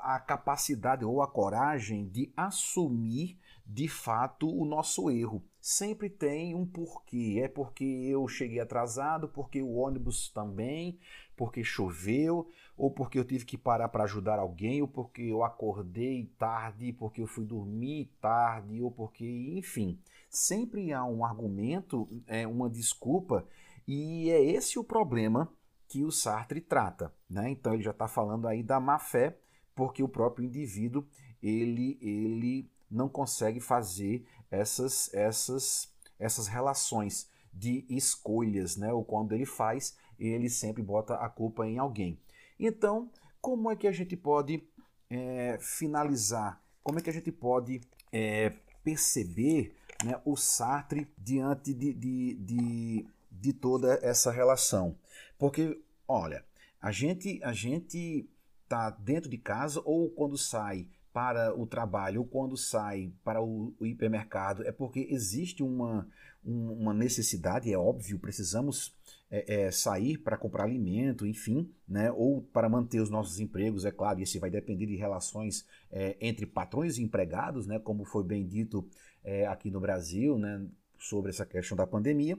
a 0.01 0.19
capacidade 0.19 1.03
ou 1.03 1.21
a 1.21 1.27
coragem 1.27 2.07
de 2.07 2.31
assumir 2.37 3.37
de 3.65 3.87
fato 3.87 4.49
o 4.49 4.65
nosso 4.65 5.09
erro. 5.09 5.43
Sempre 5.61 6.09
tem 6.09 6.55
um 6.55 6.65
porquê. 6.65 7.41
É 7.43 7.47
porque 7.47 7.83
eu 7.83 8.27
cheguei 8.27 8.59
atrasado, 8.59 9.27
porque 9.29 9.61
o 9.61 9.75
ônibus 9.75 10.29
também, 10.29 10.99
porque 11.39 11.63
choveu, 11.63 12.49
ou 12.75 12.91
porque 12.91 13.17
eu 13.17 13.23
tive 13.23 13.45
que 13.45 13.57
parar 13.57 13.87
para 13.87 14.03
ajudar 14.03 14.39
alguém, 14.39 14.81
ou 14.81 14.89
porque 14.89 15.21
eu 15.21 15.41
acordei 15.41 16.25
tarde, 16.37 16.91
porque 16.91 17.21
eu 17.21 17.27
fui 17.27 17.45
dormir 17.45 18.11
tarde, 18.19 18.81
ou 18.81 18.91
porque, 18.91 19.25
enfim, 19.55 19.97
sempre 20.29 20.91
há 20.91 21.05
um 21.05 21.23
argumento, 21.23 22.09
é 22.27 22.45
uma 22.45 22.69
desculpa, 22.69 23.47
e 23.87 24.29
é 24.29 24.43
esse 24.43 24.77
o 24.77 24.83
problema 24.83 25.49
que 25.87 26.03
o 26.03 26.11
Sartre 26.11 26.59
trata. 26.59 27.13
Né? 27.29 27.51
Então 27.51 27.73
ele 27.73 27.83
já 27.83 27.91
está 27.91 28.05
falando 28.05 28.45
aí 28.45 28.61
da 28.61 28.77
má 28.77 28.99
fé, 28.99 29.39
porque 29.73 30.03
o 30.03 30.09
próprio 30.09 30.45
indivíduo 30.45 31.07
ele, 31.41 31.97
ele 32.01 32.69
não 32.91 33.07
consegue 33.07 33.61
fazer 33.61 34.25
essas, 34.51 35.09
essas, 35.13 35.89
essas 36.19 36.47
relações 36.47 37.29
de 37.53 37.85
escolhas, 37.89 38.75
né? 38.75 38.91
ou 38.91 39.05
quando 39.05 39.31
ele 39.31 39.45
faz, 39.45 39.95
ele 40.27 40.49
sempre 40.49 40.83
bota 40.83 41.15
a 41.15 41.29
culpa 41.29 41.67
em 41.67 41.77
alguém. 41.77 42.19
Então, 42.59 43.09
como 43.41 43.71
é 43.71 43.75
que 43.75 43.87
a 43.87 43.91
gente 43.91 44.17
pode 44.17 44.63
é, 45.09 45.57
finalizar? 45.61 46.61
Como 46.83 46.99
é 46.99 47.01
que 47.01 47.09
a 47.09 47.13
gente 47.13 47.31
pode 47.31 47.81
é, 48.11 48.53
perceber 48.83 49.75
né, 50.03 50.19
o 50.25 50.35
Sartre 50.35 51.07
diante 51.17 51.73
de, 51.73 51.93
de, 51.93 52.33
de, 52.35 53.05
de 53.31 53.53
toda 53.53 53.99
essa 54.01 54.31
relação? 54.31 54.95
Porque, 55.37 55.81
olha, 56.07 56.43
a 56.81 56.91
gente 56.91 57.39
a 57.43 57.53
gente 57.53 58.29
está 58.63 58.89
dentro 58.91 59.29
de 59.29 59.37
casa 59.37 59.81
ou 59.83 60.09
quando 60.09 60.37
sai 60.37 60.87
para 61.11 61.57
o 61.59 61.65
trabalho 61.65 62.21
ou 62.21 62.27
quando 62.27 62.55
sai 62.55 63.11
para 63.23 63.41
o, 63.41 63.73
o 63.79 63.85
hipermercado 63.85 64.63
é 64.63 64.71
porque 64.71 65.07
existe 65.09 65.63
uma, 65.63 66.07
uma 66.43 66.93
necessidade, 66.93 67.73
é 67.73 67.77
óbvio, 67.77 68.19
precisamos 68.19 68.95
é, 69.31 69.65
é, 69.65 69.71
sair 69.71 70.17
para 70.17 70.37
comprar 70.37 70.63
alimento, 70.63 71.25
enfim, 71.25 71.71
né, 71.87 72.11
ou 72.11 72.41
para 72.41 72.67
manter 72.67 72.99
os 72.99 73.09
nossos 73.09 73.39
empregos, 73.39 73.85
é 73.85 73.91
claro, 73.91 74.19
isso 74.19 74.39
vai 74.39 74.49
depender 74.49 74.87
de 74.87 74.95
relações 74.95 75.65
é, 75.91 76.17
entre 76.19 76.45
patrões 76.45 76.97
e 76.97 77.03
empregados, 77.03 77.67
né, 77.67 77.77
como 77.79 78.05
foi 78.05 78.23
bem 78.23 78.45
dito 78.47 78.87
é, 79.23 79.45
aqui 79.45 79.69
no 79.69 79.79
Brasil, 79.79 80.37
né, 80.37 80.65
sobre 80.97 81.29
essa 81.29 81.45
questão 81.45 81.77
da 81.77 81.85
pandemia, 81.85 82.37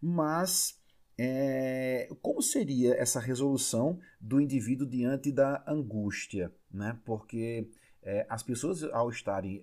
mas 0.00 0.78
é, 1.18 2.08
como 2.22 2.40
seria 2.40 2.94
essa 2.94 3.20
resolução 3.20 3.98
do 4.18 4.40
indivíduo 4.40 4.86
diante 4.86 5.30
da 5.30 5.62
angústia? 5.66 6.50
Né? 6.72 6.98
Porque 7.04 7.68
é, 8.02 8.24
as 8.26 8.42
pessoas, 8.42 8.82
ao 8.84 9.10
estarem 9.10 9.60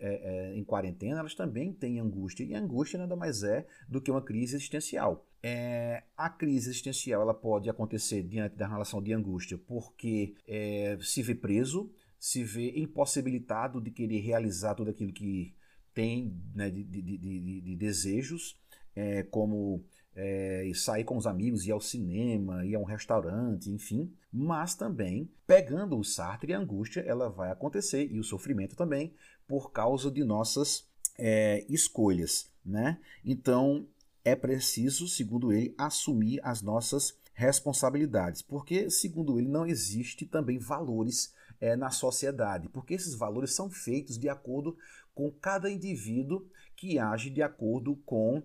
em 0.54 0.64
quarentena, 0.64 1.20
elas 1.20 1.34
também 1.34 1.74
têm 1.74 2.00
angústia, 2.00 2.44
e 2.44 2.54
angústia 2.54 3.00
nada 3.00 3.16
mais 3.16 3.42
é 3.42 3.66
do 3.90 4.00
que 4.00 4.12
uma 4.12 4.22
crise 4.22 4.56
existencial. 4.56 5.27
É, 5.42 6.04
a 6.18 6.30
crise 6.30 6.70
existencial 6.70 7.22
ela 7.22 7.34
pode 7.34 7.70
acontecer 7.70 8.24
diante 8.24 8.56
da 8.56 8.68
relação 8.68 9.02
de 9.02 9.14
angústia 9.14 9.58
porque 9.58 10.34
é, 10.48 10.98
se 11.02 11.22
vê 11.22 11.36
preso, 11.36 11.92
se 12.20 12.44
vê 12.44 12.72
impossibilitado 12.80 13.80
de 13.80 13.92
querer 13.92 14.20
realizar 14.20 14.74
tudo 14.74 14.90
aquilo 14.90 15.14
que 15.14 15.54
tem 15.94 16.36
né, 16.54 16.70
de, 16.70 16.84
de, 16.84 17.02
de, 17.02 17.62
de, 17.62 17.76
desejos, 17.76 18.60
é, 18.96 19.24
como 19.24 19.84
é, 20.16 20.70
sair 20.76 21.04
com 21.04 21.18
os 21.18 21.26
amigos, 21.26 21.66
ir 21.66 21.72
ao 21.72 21.82
cinema, 21.82 22.66
ir 22.66 22.76
a 22.76 22.80
um 22.80 22.84
restaurante, 22.84 23.72
enfim. 23.72 24.12
Mas 24.32 24.76
também, 24.76 25.32
pegando 25.46 25.98
o 25.98 26.04
Sartre, 26.04 26.54
a 26.54 26.60
angústia 26.60 27.02
ela 27.02 27.30
vai 27.30 27.52
acontecer 27.52 28.12
e 28.12 28.20
o 28.20 28.24
sofrimento 28.24 28.76
também 28.76 29.14
por 29.48 29.72
causa 29.72 30.12
de 30.12 30.24
nossas 30.24 30.88
é, 31.18 31.66
escolhas, 31.70 32.52
né? 32.64 33.00
Então 33.26 33.88
é 34.28 34.36
preciso, 34.36 35.08
segundo 35.08 35.54
ele, 35.54 35.74
assumir 35.78 36.42
as 36.44 36.62
nossas 36.62 37.18
responsabilidades, 37.34 38.42
porque 38.42 38.90
segundo 38.90 39.40
ele 39.40 39.48
não 39.48 39.66
existe 39.66 40.26
também 40.26 40.60
valores 40.60 41.34
é, 41.62 41.78
na 41.78 41.92
sociedade, 41.92 42.68
porque 42.68 42.94
esses 42.94 43.16
valores 43.16 43.54
são 43.54 43.70
feitos 43.70 44.18
de 44.18 44.28
acordo 44.28 44.78
com 45.16 45.32
cada 45.32 45.72
indivíduo 45.72 46.46
que 46.76 47.00
age 47.00 47.30
de 47.30 47.42
acordo 47.42 47.96
com 48.06 48.44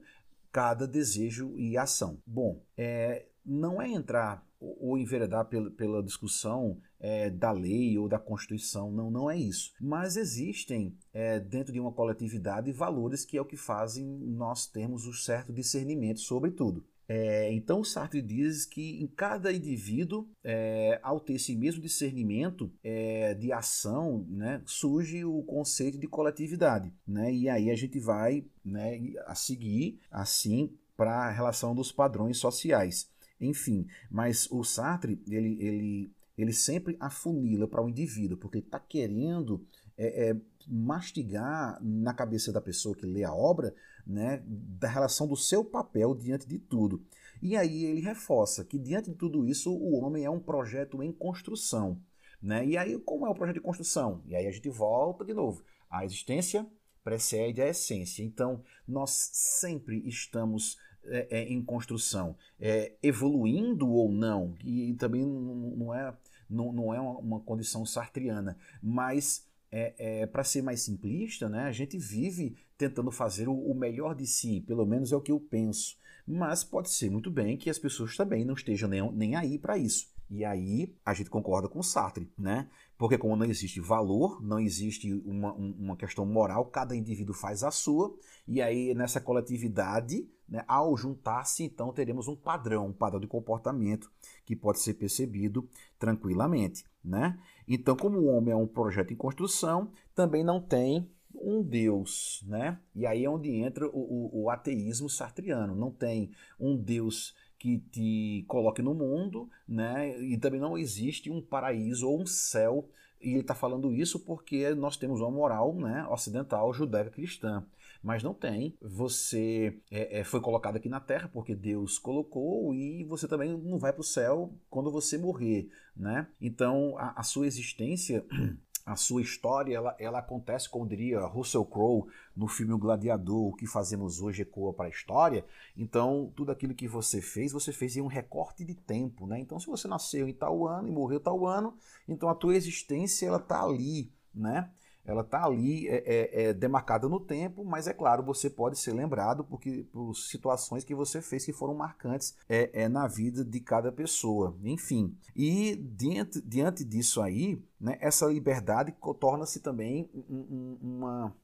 cada 0.52 0.86
desejo 0.86 1.52
e 1.58 1.76
ação. 1.76 2.22
Bom, 2.24 2.62
é, 2.76 3.26
não 3.44 3.82
é 3.82 3.88
entrar 3.88 4.46
ou 4.80 4.96
enveredar 4.96 5.46
pela, 5.46 6.02
discussão 6.02 6.78
é, 7.00 7.28
da 7.30 7.50
lei 7.50 7.98
ou 7.98 8.08
da 8.08 8.18
Constituição, 8.18 8.92
não, 8.92 9.10
não 9.10 9.30
é 9.30 9.36
isso. 9.36 9.72
Mas 9.80 10.16
existem 10.16 10.96
é, 11.12 11.40
dentro 11.40 11.72
de 11.72 11.80
uma 11.80 11.92
coletividade 11.92 12.70
valores 12.72 13.24
que 13.24 13.36
é 13.36 13.40
o 13.40 13.44
que 13.44 13.56
fazem 13.56 14.04
nós 14.04 14.66
termos 14.66 15.06
um 15.06 15.12
certo 15.12 15.52
discernimento 15.52 16.20
sobre 16.20 16.50
tudo. 16.50 16.84
É, 17.08 17.52
então 17.52 17.80
o 17.80 17.84
Sartre 17.84 18.22
diz 18.22 18.64
que 18.64 19.02
em 19.02 19.06
cada 19.06 19.52
indivíduo, 19.52 20.26
é, 20.42 20.98
ao 21.02 21.20
ter 21.20 21.34
esse 21.34 21.54
mesmo 21.54 21.82
discernimento 21.82 22.72
é, 22.82 23.34
de 23.34 23.52
ação, 23.52 24.24
né, 24.30 24.62
surge 24.64 25.24
o 25.24 25.42
conceito 25.42 25.98
de 25.98 26.06
coletividade. 26.06 26.90
Né, 27.06 27.34
e 27.34 27.48
aí 27.48 27.70
a 27.70 27.74
gente 27.74 27.98
vai 27.98 28.46
né, 28.64 28.98
a 29.26 29.34
seguir 29.34 30.00
assim 30.10 30.72
para 30.96 31.26
a 31.26 31.30
relação 31.30 31.74
dos 31.74 31.90
padrões 31.90 32.38
sociais. 32.38 33.11
Enfim, 33.46 33.86
mas 34.10 34.50
o 34.50 34.62
Sartre 34.64 35.20
ele, 35.28 35.56
ele, 35.60 36.12
ele 36.36 36.52
sempre 36.52 36.96
afunila 37.00 37.66
para 37.66 37.82
o 37.82 37.88
indivíduo, 37.88 38.36
porque 38.36 38.58
ele 38.58 38.66
está 38.66 38.78
querendo 38.78 39.66
é, 39.96 40.30
é, 40.30 40.36
mastigar 40.68 41.78
na 41.82 42.14
cabeça 42.14 42.52
da 42.52 42.60
pessoa 42.60 42.94
que 42.94 43.06
lê 43.06 43.24
a 43.24 43.34
obra 43.34 43.74
né, 44.06 44.42
da 44.46 44.88
relação 44.88 45.26
do 45.26 45.36
seu 45.36 45.64
papel 45.64 46.14
diante 46.14 46.46
de 46.46 46.58
tudo. 46.58 47.04
E 47.40 47.56
aí 47.56 47.84
ele 47.84 48.00
reforça 48.00 48.64
que 48.64 48.78
diante 48.78 49.10
de 49.10 49.16
tudo 49.16 49.46
isso 49.46 49.72
o 49.72 49.98
homem 49.98 50.24
é 50.24 50.30
um 50.30 50.40
projeto 50.40 51.02
em 51.02 51.12
construção. 51.12 52.00
Né? 52.40 52.66
E 52.66 52.76
aí, 52.76 52.98
como 52.98 53.26
é 53.26 53.30
o 53.30 53.34
projeto 53.34 53.56
de 53.56 53.60
construção? 53.60 54.22
E 54.26 54.34
aí 54.34 54.46
a 54.46 54.50
gente 54.50 54.68
volta 54.68 55.24
de 55.24 55.32
novo. 55.32 55.62
A 55.90 56.04
existência 56.04 56.66
precede 57.04 57.60
a 57.60 57.68
essência. 57.68 58.22
Então, 58.22 58.62
nós 58.86 59.10
sempre 59.32 60.06
estamos 60.06 60.78
é, 61.06 61.26
é, 61.30 61.52
em 61.52 61.62
construção, 61.62 62.36
é, 62.60 62.92
evoluindo 63.02 63.88
ou 63.88 64.10
não, 64.10 64.54
e 64.64 64.94
também 64.94 65.24
não 65.24 65.94
é, 65.94 66.14
não, 66.48 66.72
não 66.72 66.94
é 66.94 67.00
uma 67.00 67.40
condição 67.40 67.84
sartriana, 67.84 68.56
mas 68.82 69.46
é, 69.70 69.94
é, 69.98 70.26
para 70.26 70.44
ser 70.44 70.62
mais 70.62 70.82
simplista, 70.82 71.48
né, 71.48 71.62
a 71.64 71.72
gente 71.72 71.96
vive 71.96 72.56
tentando 72.76 73.10
fazer 73.10 73.48
o, 73.48 73.54
o, 73.54 73.74
melhor 73.74 74.14
de 74.14 74.26
si, 74.26 74.60
pelo 74.60 74.84
menos 74.84 75.12
é 75.12 75.16
o 75.16 75.20
que 75.20 75.32
eu 75.32 75.40
penso. 75.40 75.96
Mas 76.26 76.62
pode 76.62 76.90
ser 76.90 77.10
muito 77.10 77.30
bem 77.30 77.56
que 77.56 77.70
as 77.70 77.78
pessoas 77.78 78.16
também 78.16 78.44
não 78.44 78.54
estejam 78.54 78.88
nem, 78.88 79.10
nem 79.12 79.34
aí 79.34 79.58
para 79.58 79.78
isso. 79.78 80.12
E 80.30 80.44
aí 80.44 80.94
a 81.04 81.12
gente 81.14 81.30
concorda 81.30 81.68
com 81.68 81.82
Sartre, 81.82 82.30
né? 82.38 82.68
Porque 83.02 83.18
como 83.18 83.34
não 83.34 83.46
existe 83.46 83.80
valor, 83.80 84.40
não 84.40 84.60
existe 84.60 85.12
uma, 85.24 85.52
uma 85.52 85.96
questão 85.96 86.24
moral, 86.24 86.66
cada 86.66 86.94
indivíduo 86.94 87.34
faz 87.34 87.64
a 87.64 87.70
sua, 87.72 88.14
e 88.46 88.62
aí 88.62 88.94
nessa 88.94 89.20
coletividade, 89.20 90.24
né, 90.48 90.64
ao 90.68 90.96
juntar-se, 90.96 91.64
então 91.64 91.92
teremos 91.92 92.28
um 92.28 92.36
padrão, 92.36 92.86
um 92.86 92.92
padrão 92.92 93.18
de 93.18 93.26
comportamento 93.26 94.08
que 94.44 94.54
pode 94.54 94.78
ser 94.78 94.94
percebido 94.94 95.68
tranquilamente, 95.98 96.84
né? 97.04 97.36
Então, 97.66 97.96
como 97.96 98.20
o 98.20 98.26
homem 98.26 98.52
é 98.52 98.56
um 98.56 98.68
projeto 98.68 99.12
em 99.12 99.16
construção, 99.16 99.90
também 100.14 100.44
não 100.44 100.60
tem 100.60 101.10
um 101.34 101.60
Deus, 101.60 102.44
né? 102.46 102.78
E 102.94 103.04
aí 103.04 103.24
é 103.24 103.28
onde 103.28 103.50
entra 103.50 103.84
o, 103.88 103.98
o, 103.98 104.42
o 104.44 104.50
ateísmo 104.50 105.10
sartriano. 105.10 105.74
Não 105.74 105.90
tem 105.90 106.30
um 106.60 106.76
Deus 106.76 107.34
que 107.62 107.78
te 107.78 108.44
coloque 108.48 108.82
no 108.82 108.92
mundo, 108.92 109.48
né? 109.68 110.20
E 110.20 110.36
também 110.36 110.58
não 110.58 110.76
existe 110.76 111.30
um 111.30 111.40
paraíso 111.40 112.08
ou 112.08 112.20
um 112.20 112.26
céu. 112.26 112.88
E 113.20 113.30
ele 113.30 113.42
está 113.42 113.54
falando 113.54 113.92
isso 113.92 114.18
porque 114.18 114.74
nós 114.74 114.96
temos 114.96 115.20
uma 115.20 115.30
moral 115.30 115.72
né, 115.76 116.04
ocidental 116.10 116.74
judaica 116.74 117.10
cristã 117.10 117.64
mas 118.02 118.20
não 118.20 118.34
tem. 118.34 118.76
Você 118.82 119.78
é, 119.88 120.18
é, 120.18 120.24
foi 120.24 120.40
colocado 120.40 120.74
aqui 120.74 120.88
na 120.88 120.98
Terra 120.98 121.30
porque 121.32 121.54
Deus 121.54 122.00
colocou 122.00 122.74
e 122.74 123.04
você 123.04 123.28
também 123.28 123.56
não 123.56 123.78
vai 123.78 123.92
para 123.92 124.00
o 124.00 124.04
céu 124.04 124.52
quando 124.68 124.90
você 124.90 125.16
morrer, 125.16 125.70
né? 125.96 126.26
Então 126.40 126.98
a, 126.98 127.20
a 127.20 127.22
sua 127.22 127.46
existência 127.46 128.26
a 128.84 128.96
sua 128.96 129.22
história 129.22 129.76
ela, 129.76 129.94
ela 129.98 130.18
acontece, 130.18 130.68
como 130.68 130.86
diria 130.86 131.20
Russell 131.20 131.64
Crowe 131.64 132.06
no 132.36 132.48
filme 132.48 132.72
O 132.72 132.78
Gladiador, 132.78 133.48
o 133.48 133.54
que 133.54 133.66
fazemos 133.66 134.20
hoje 134.20 134.42
ecoa 134.42 134.72
para 134.72 134.86
a 134.86 134.90
história. 134.90 135.44
Então, 135.76 136.32
tudo 136.34 136.50
aquilo 136.50 136.74
que 136.74 136.88
você 136.88 137.20
fez, 137.20 137.52
você 137.52 137.72
fez 137.72 137.96
em 137.96 138.00
um 138.00 138.06
recorte 138.06 138.64
de 138.64 138.74
tempo, 138.74 139.26
né? 139.26 139.38
Então, 139.38 139.58
se 139.60 139.66
você 139.66 139.86
nasceu 139.86 140.28
em 140.28 140.32
tal 140.32 140.66
ano 140.66 140.88
e 140.88 140.92
morreu 140.92 141.20
tal 141.20 141.46
ano, 141.46 141.76
então 142.08 142.28
a 142.28 142.34
tua 142.34 142.56
existência 142.56 143.26
ela 143.26 143.38
está 143.38 143.62
ali, 143.62 144.12
né? 144.34 144.70
Ela 145.04 145.22
está 145.22 145.44
ali 145.44 145.88
é, 145.88 145.96
é, 145.96 146.44
é, 146.44 146.52
demarcada 146.52 147.08
no 147.08 147.18
tempo, 147.18 147.64
mas 147.64 147.86
é 147.86 147.92
claro, 147.92 148.22
você 148.22 148.48
pode 148.48 148.78
ser 148.78 148.92
lembrado 148.92 149.44
porque, 149.44 149.84
por 149.92 150.14
situações 150.14 150.84
que 150.84 150.94
você 150.94 151.20
fez 151.20 151.44
que 151.44 151.52
foram 151.52 151.74
marcantes 151.74 152.36
é, 152.48 152.84
é 152.84 152.88
na 152.88 153.08
vida 153.08 153.44
de 153.44 153.60
cada 153.60 153.90
pessoa. 153.90 154.56
Enfim, 154.62 155.16
e 155.34 155.74
diante, 155.76 156.40
diante 156.40 156.84
disso 156.84 157.20
aí, 157.20 157.60
né, 157.80 157.98
essa 158.00 158.26
liberdade 158.26 158.94
torna-se 159.18 159.60
também 159.60 160.08
um, 160.14 160.78
uma, 160.80 161.36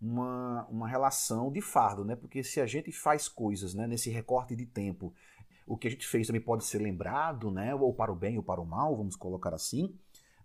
uma, 0.00 0.66
uma 0.70 0.88
relação 0.88 1.52
de 1.52 1.60
fardo, 1.60 2.04
né? 2.04 2.16
porque 2.16 2.42
se 2.42 2.60
a 2.60 2.66
gente 2.66 2.90
faz 2.92 3.28
coisas 3.28 3.74
né, 3.74 3.86
nesse 3.86 4.08
recorte 4.08 4.56
de 4.56 4.64
tempo, 4.64 5.12
o 5.66 5.76
que 5.76 5.88
a 5.88 5.90
gente 5.90 6.06
fez 6.06 6.26
também 6.26 6.40
pode 6.40 6.64
ser 6.64 6.78
lembrado, 6.78 7.50
né, 7.50 7.74
ou 7.74 7.92
para 7.92 8.12
o 8.12 8.16
bem 8.16 8.36
ou 8.36 8.42
para 8.42 8.60
o 8.60 8.66
mal, 8.66 8.96
vamos 8.96 9.16
colocar 9.16 9.52
assim. 9.52 9.94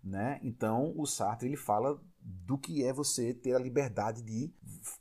Né? 0.02 0.40
Então, 0.42 0.92
o 0.96 1.06
Sartre 1.06 1.48
ele 1.48 1.56
fala 1.56 2.00
do 2.24 2.56
que 2.56 2.84
é 2.84 2.92
você 2.92 3.34
ter 3.34 3.54
a 3.54 3.58
liberdade 3.58 4.22
de 4.22 4.52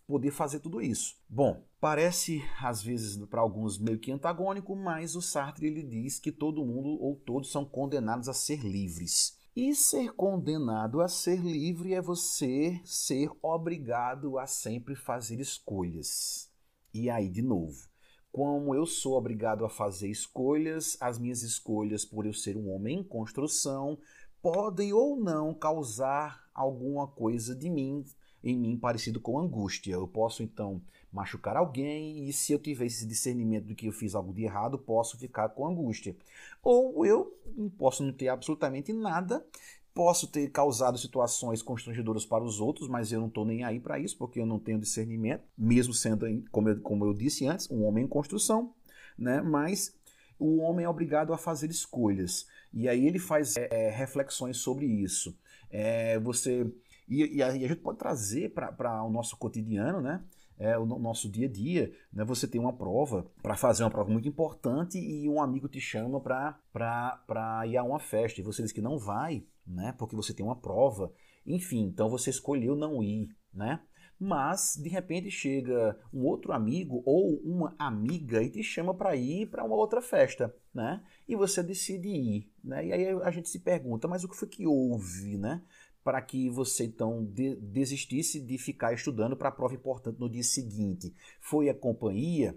poder 0.08 0.32
fazer 0.32 0.60
tudo 0.60 0.82
isso. 0.82 1.16
Bom, 1.30 1.64
parece 1.80 2.42
às 2.62 2.82
vezes 2.82 3.18
para 3.26 3.42
alguns 3.42 3.78
meio 3.78 4.00
que 4.00 4.12
antagônico, 4.12 4.76
mas 4.76 5.16
o 5.16 5.22
Sartre 5.22 5.68
ele 5.68 5.84
diz 5.84 6.20
que 6.20 6.32
todo 6.32 6.66
mundo 6.66 6.90
ou 7.02 7.16
todos 7.16 7.52
são 7.52 7.64
condenados 7.64 8.28
a 8.28 8.34
ser 8.34 8.62
livres. 8.64 9.40
E 9.56 9.76
ser 9.76 10.14
condenado 10.14 11.02
a 11.02 11.10
ser 11.10 11.42
livre 11.42 11.94
é 11.94 12.02
você 12.02 12.80
ser 12.86 13.30
obrigado 13.42 14.40
a 14.40 14.48
sempre 14.48 14.96
fazer 14.96 15.42
escolhas. 15.42 16.50
E 16.94 17.10
aí, 17.10 17.30
de 17.30 17.42
novo, 17.42 17.90
como 18.32 18.74
eu 18.74 18.86
sou 18.86 19.18
obrigado 19.18 19.66
a 19.66 19.70
fazer 19.70 20.10
escolhas, 20.10 20.96
as 21.02 21.20
minhas 21.20 21.42
escolhas, 21.42 22.06
por 22.06 22.26
eu 22.26 22.34
ser 22.34 22.56
um 22.56 22.70
homem 22.70 23.00
em 23.00 23.04
construção, 23.04 24.00
podem 24.42 24.94
ou 24.94 25.18
não 25.18 25.54
causar 25.54 26.50
alguma 26.54 27.08
coisa 27.08 27.56
de 27.56 27.70
mim, 27.70 28.04
em 28.44 28.58
mim 28.58 28.78
parecido 28.78 29.20
com 29.20 29.40
angústia. 29.40 29.94
Eu 29.94 30.08
posso 30.08 30.44
então 30.44 30.82
machucar 31.12 31.58
alguém 31.58 32.28
e 32.28 32.34
se 32.34 32.54
eu 32.54 32.60
tiver 32.60 32.86
esse 32.86 33.06
discernimento 33.06 33.66
de 33.66 33.76
que 33.76 33.88
eu 33.88 33.92
fiz 33.92 34.16
algo 34.16 34.34
de 34.34 34.44
errado, 34.44 34.78
posso 34.78 35.18
ficar 35.18 35.50
com 35.50 35.68
angústia. 35.68 36.16
Ou 36.64 37.06
eu 37.06 37.38
posso 37.78 38.04
não 38.04 38.14
ter 38.14 38.30
absolutamente 38.30 38.94
nada, 38.94 39.46
posso 39.94 40.28
ter 40.28 40.50
causado 40.50 40.98
situações 40.98 41.62
constrangedoras 41.62 42.26
para 42.26 42.44
os 42.44 42.60
outros, 42.60 42.88
mas 42.88 43.12
eu 43.12 43.20
não 43.20 43.28
estou 43.28 43.46
nem 43.46 43.64
aí 43.64 43.80
para 43.80 44.00
isso, 44.00 44.18
porque 44.18 44.40
eu 44.40 44.46
não 44.46 44.60
tenho 44.60 44.80
discernimento, 44.80 45.44
mesmo 45.58 45.94
sendo, 45.94 46.26
como 46.52 46.70
eu, 46.70 46.80
como 46.82 47.06
eu 47.06 47.14
disse 47.14 47.46
antes, 47.46 47.70
um 47.70 47.84
homem 47.84 48.06
em 48.06 48.08
construção, 48.08 48.74
né? 49.18 49.42
mas 49.42 49.94
o 50.40 50.58
homem 50.60 50.86
é 50.86 50.90
obrigado 50.90 51.34
a 51.34 51.38
fazer 51.38 51.70
escolhas. 51.70 52.48
E 52.74 52.88
aí 52.88 53.06
ele 53.06 53.20
faz 53.20 53.58
é, 53.58 53.90
reflexões 53.90 54.58
sobre 54.58 54.86
isso. 54.86 55.38
É, 55.72 56.20
você 56.20 56.70
e, 57.08 57.38
e, 57.38 57.44
a, 57.44 57.56
e, 57.56 57.66
a, 57.66 57.68
gente 57.68 57.82
pode 57.82 57.98
trazer 57.98 58.54
para 58.54 59.04
o 59.04 59.10
nosso 59.10 59.36
cotidiano, 59.38 60.02
né? 60.02 60.24
É, 60.58 60.78
o 60.78 60.86
nosso 60.86 61.28
dia 61.28 61.48
a 61.48 61.52
dia, 61.52 61.92
né? 62.14 62.24
Você 62.24 62.48
tem 62.48 62.62
uma 62.62 62.72
prova 62.72 63.26
para 63.42 63.56
fazer 63.56 63.84
uma 63.84 63.90
prova 63.90 64.10
muito 64.10 64.28
importante 64.28 65.00
e 65.00 65.28
um 65.28 65.42
amigo 65.42 65.68
te 65.68 65.82
chama 65.82 66.22
para 66.22 67.68
ir 67.68 67.78
a 67.78 67.84
uma 67.84 68.00
festa 68.00 68.40
e 68.40 68.44
você 68.44 68.62
diz 68.62 68.72
que 68.72 68.82
não 68.82 68.98
vai, 68.98 69.44
né? 69.66 69.94
Porque 69.98 70.16
você 70.16 70.34
tem 70.34 70.46
uma 70.46 70.56
prova. 70.56 71.12
Enfim, 71.46 71.86
então 71.86 72.10
você 72.10 72.30
escolheu 72.30 72.76
não 72.76 73.04
ir, 73.04 73.36
né? 73.54 73.82
Mas 74.24 74.78
de 74.80 74.88
repente 74.88 75.32
chega 75.32 75.98
um 76.14 76.24
outro 76.26 76.52
amigo 76.52 77.02
ou 77.08 77.42
uma 77.44 77.76
amiga 77.80 78.44
e 78.44 78.52
te 78.52 78.62
chama 78.62 78.94
para 78.94 79.16
ir 79.16 79.48
para 79.48 79.64
uma 79.64 79.76
outra 79.76 80.00
festa, 80.00 80.56
né? 80.72 81.02
E 81.28 81.36
você 81.36 81.64
decide 81.64 82.08
ir, 82.08 82.52
né? 82.64 82.86
E 82.86 82.94
aí 82.94 83.08
a 83.24 83.32
gente 83.32 83.50
se 83.50 83.58
pergunta, 83.58 84.08
mas 84.08 84.24
o 84.24 84.30
que 84.30 84.38
foi 84.38 84.48
que 84.48 84.68
houve, 84.68 85.40
né? 85.40 85.64
Para 86.04 86.22
que 86.22 86.52
você 86.52 86.84
então 86.84 87.26
de 87.26 87.56
desistisse 87.56 88.40
de 88.40 88.60
ficar 88.60 88.94
estudando 88.94 89.36
para 89.36 89.50
a 89.50 89.52
prova 89.52 89.74
importante 89.74 90.20
no 90.20 90.30
dia 90.30 90.44
seguinte? 90.44 91.12
Foi 91.40 91.68
a 91.68 91.74
companhia? 91.74 92.56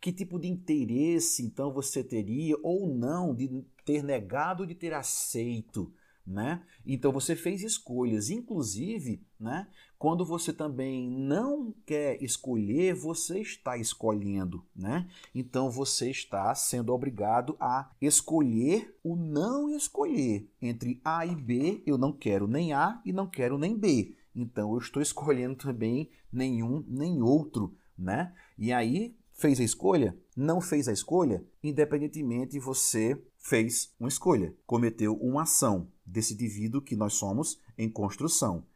Que 0.00 0.14
tipo 0.14 0.38
de 0.38 0.48
interesse 0.48 1.44
então 1.44 1.70
você 1.70 2.02
teria 2.02 2.56
ou 2.62 2.88
não 2.88 3.34
de 3.34 3.62
ter 3.84 4.02
negado 4.02 4.66
de 4.66 4.74
ter 4.74 4.94
aceito 4.94 5.92
né? 6.26 6.62
Então 6.86 7.12
você 7.12 7.34
fez 7.34 7.62
escolhas, 7.62 8.30
inclusive, 8.30 9.22
né? 9.38 9.66
Quando 9.98 10.24
você 10.24 10.52
também 10.52 11.08
não 11.10 11.72
quer 11.86 12.20
escolher, 12.22 12.94
você 12.94 13.40
está 13.40 13.76
escolhendo, 13.76 14.64
né? 14.74 15.08
Então 15.34 15.70
você 15.70 16.10
está 16.10 16.52
sendo 16.54 16.92
obrigado 16.92 17.56
a 17.60 17.90
escolher 18.00 18.96
o 19.02 19.14
não 19.14 19.68
escolher 19.70 20.48
entre 20.60 21.00
A 21.04 21.24
e 21.24 21.36
B. 21.36 21.82
Eu 21.86 21.96
não 21.96 22.12
quero 22.12 22.46
nem 22.46 22.72
A 22.72 23.00
e 23.04 23.12
não 23.12 23.28
quero 23.28 23.58
nem 23.58 23.76
B. 23.76 24.16
Então 24.34 24.72
eu 24.72 24.78
estou 24.78 25.02
escolhendo 25.02 25.56
também 25.56 26.10
nenhum 26.32 26.84
nem 26.88 27.22
outro, 27.22 27.76
né? 27.96 28.34
E 28.58 28.72
aí 28.72 29.16
fez 29.32 29.60
a 29.60 29.64
escolha, 29.64 30.16
não 30.36 30.60
fez 30.60 30.88
a 30.88 30.92
escolha, 30.92 31.44
independentemente 31.62 32.58
você 32.58 33.20
fez 33.38 33.92
uma 33.98 34.08
escolha, 34.08 34.54
cometeu 34.66 35.14
uma 35.14 35.42
ação 35.42 35.91
desse 36.04 36.34
indivíduo 36.34 36.82
que 36.82 36.96
nós 36.96 37.14
somos 37.14 37.58
em 37.76 37.90
construção. 37.90 38.66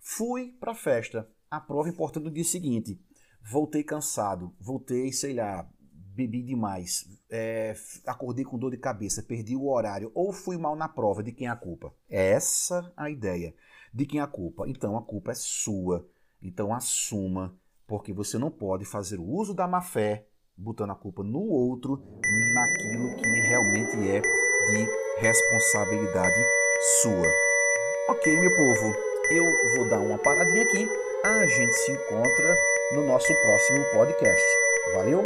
Fui 0.00 0.52
para 0.58 0.72
a 0.72 0.74
festa. 0.74 1.28
A 1.50 1.60
prova 1.60 1.88
importante 1.88 2.24
no 2.24 2.30
dia 2.30 2.44
seguinte. 2.44 3.00
Voltei 3.42 3.82
cansado, 3.82 4.54
voltei, 4.60 5.12
sei 5.12 5.34
lá, 5.34 5.68
bebi 6.14 6.42
demais, 6.42 7.06
é, 7.30 7.74
acordei 8.06 8.44
com 8.44 8.58
dor 8.58 8.70
de 8.70 8.76
cabeça, 8.76 9.22
perdi 9.22 9.56
o 9.56 9.68
horário 9.68 10.12
ou 10.14 10.32
fui 10.32 10.56
mal 10.56 10.76
na 10.76 10.88
prova. 10.88 11.22
De 11.22 11.32
quem 11.32 11.46
é 11.46 11.50
a 11.50 11.56
culpa? 11.56 11.92
Essa 12.08 12.92
a 12.96 13.10
ideia. 13.10 13.54
De 13.92 14.06
quem 14.06 14.20
é 14.20 14.22
a 14.22 14.26
culpa? 14.26 14.68
Então 14.68 14.96
a 14.96 15.02
culpa 15.02 15.32
é 15.32 15.34
sua. 15.34 16.08
Então 16.40 16.72
assuma, 16.72 17.56
porque 17.86 18.12
você 18.12 18.38
não 18.38 18.50
pode 18.50 18.84
fazer 18.84 19.18
o 19.18 19.28
uso 19.28 19.54
da 19.54 19.66
má 19.66 19.80
fé 19.80 20.26
botando 20.56 20.90
a 20.90 20.94
culpa 20.94 21.22
no 21.22 21.40
outro, 21.40 21.96
naquilo 22.54 23.16
que 23.16 23.28
realmente 23.48 23.96
é 24.08 24.20
de 24.20 25.20
responsabilidade 25.20 26.61
sua. 26.82 27.32
Ok, 28.08 28.40
meu 28.40 28.52
povo, 28.56 28.96
eu 29.30 29.70
vou 29.76 29.84
dar 29.84 30.00
uma 30.00 30.18
paradinha 30.18 30.64
aqui. 30.64 30.90
A 31.22 31.46
gente 31.46 31.74
se 31.74 31.92
encontra 31.92 32.58
no 32.90 33.04
nosso 33.04 33.32
próximo 33.36 33.84
podcast. 33.92 34.44
Valeu? 34.92 35.22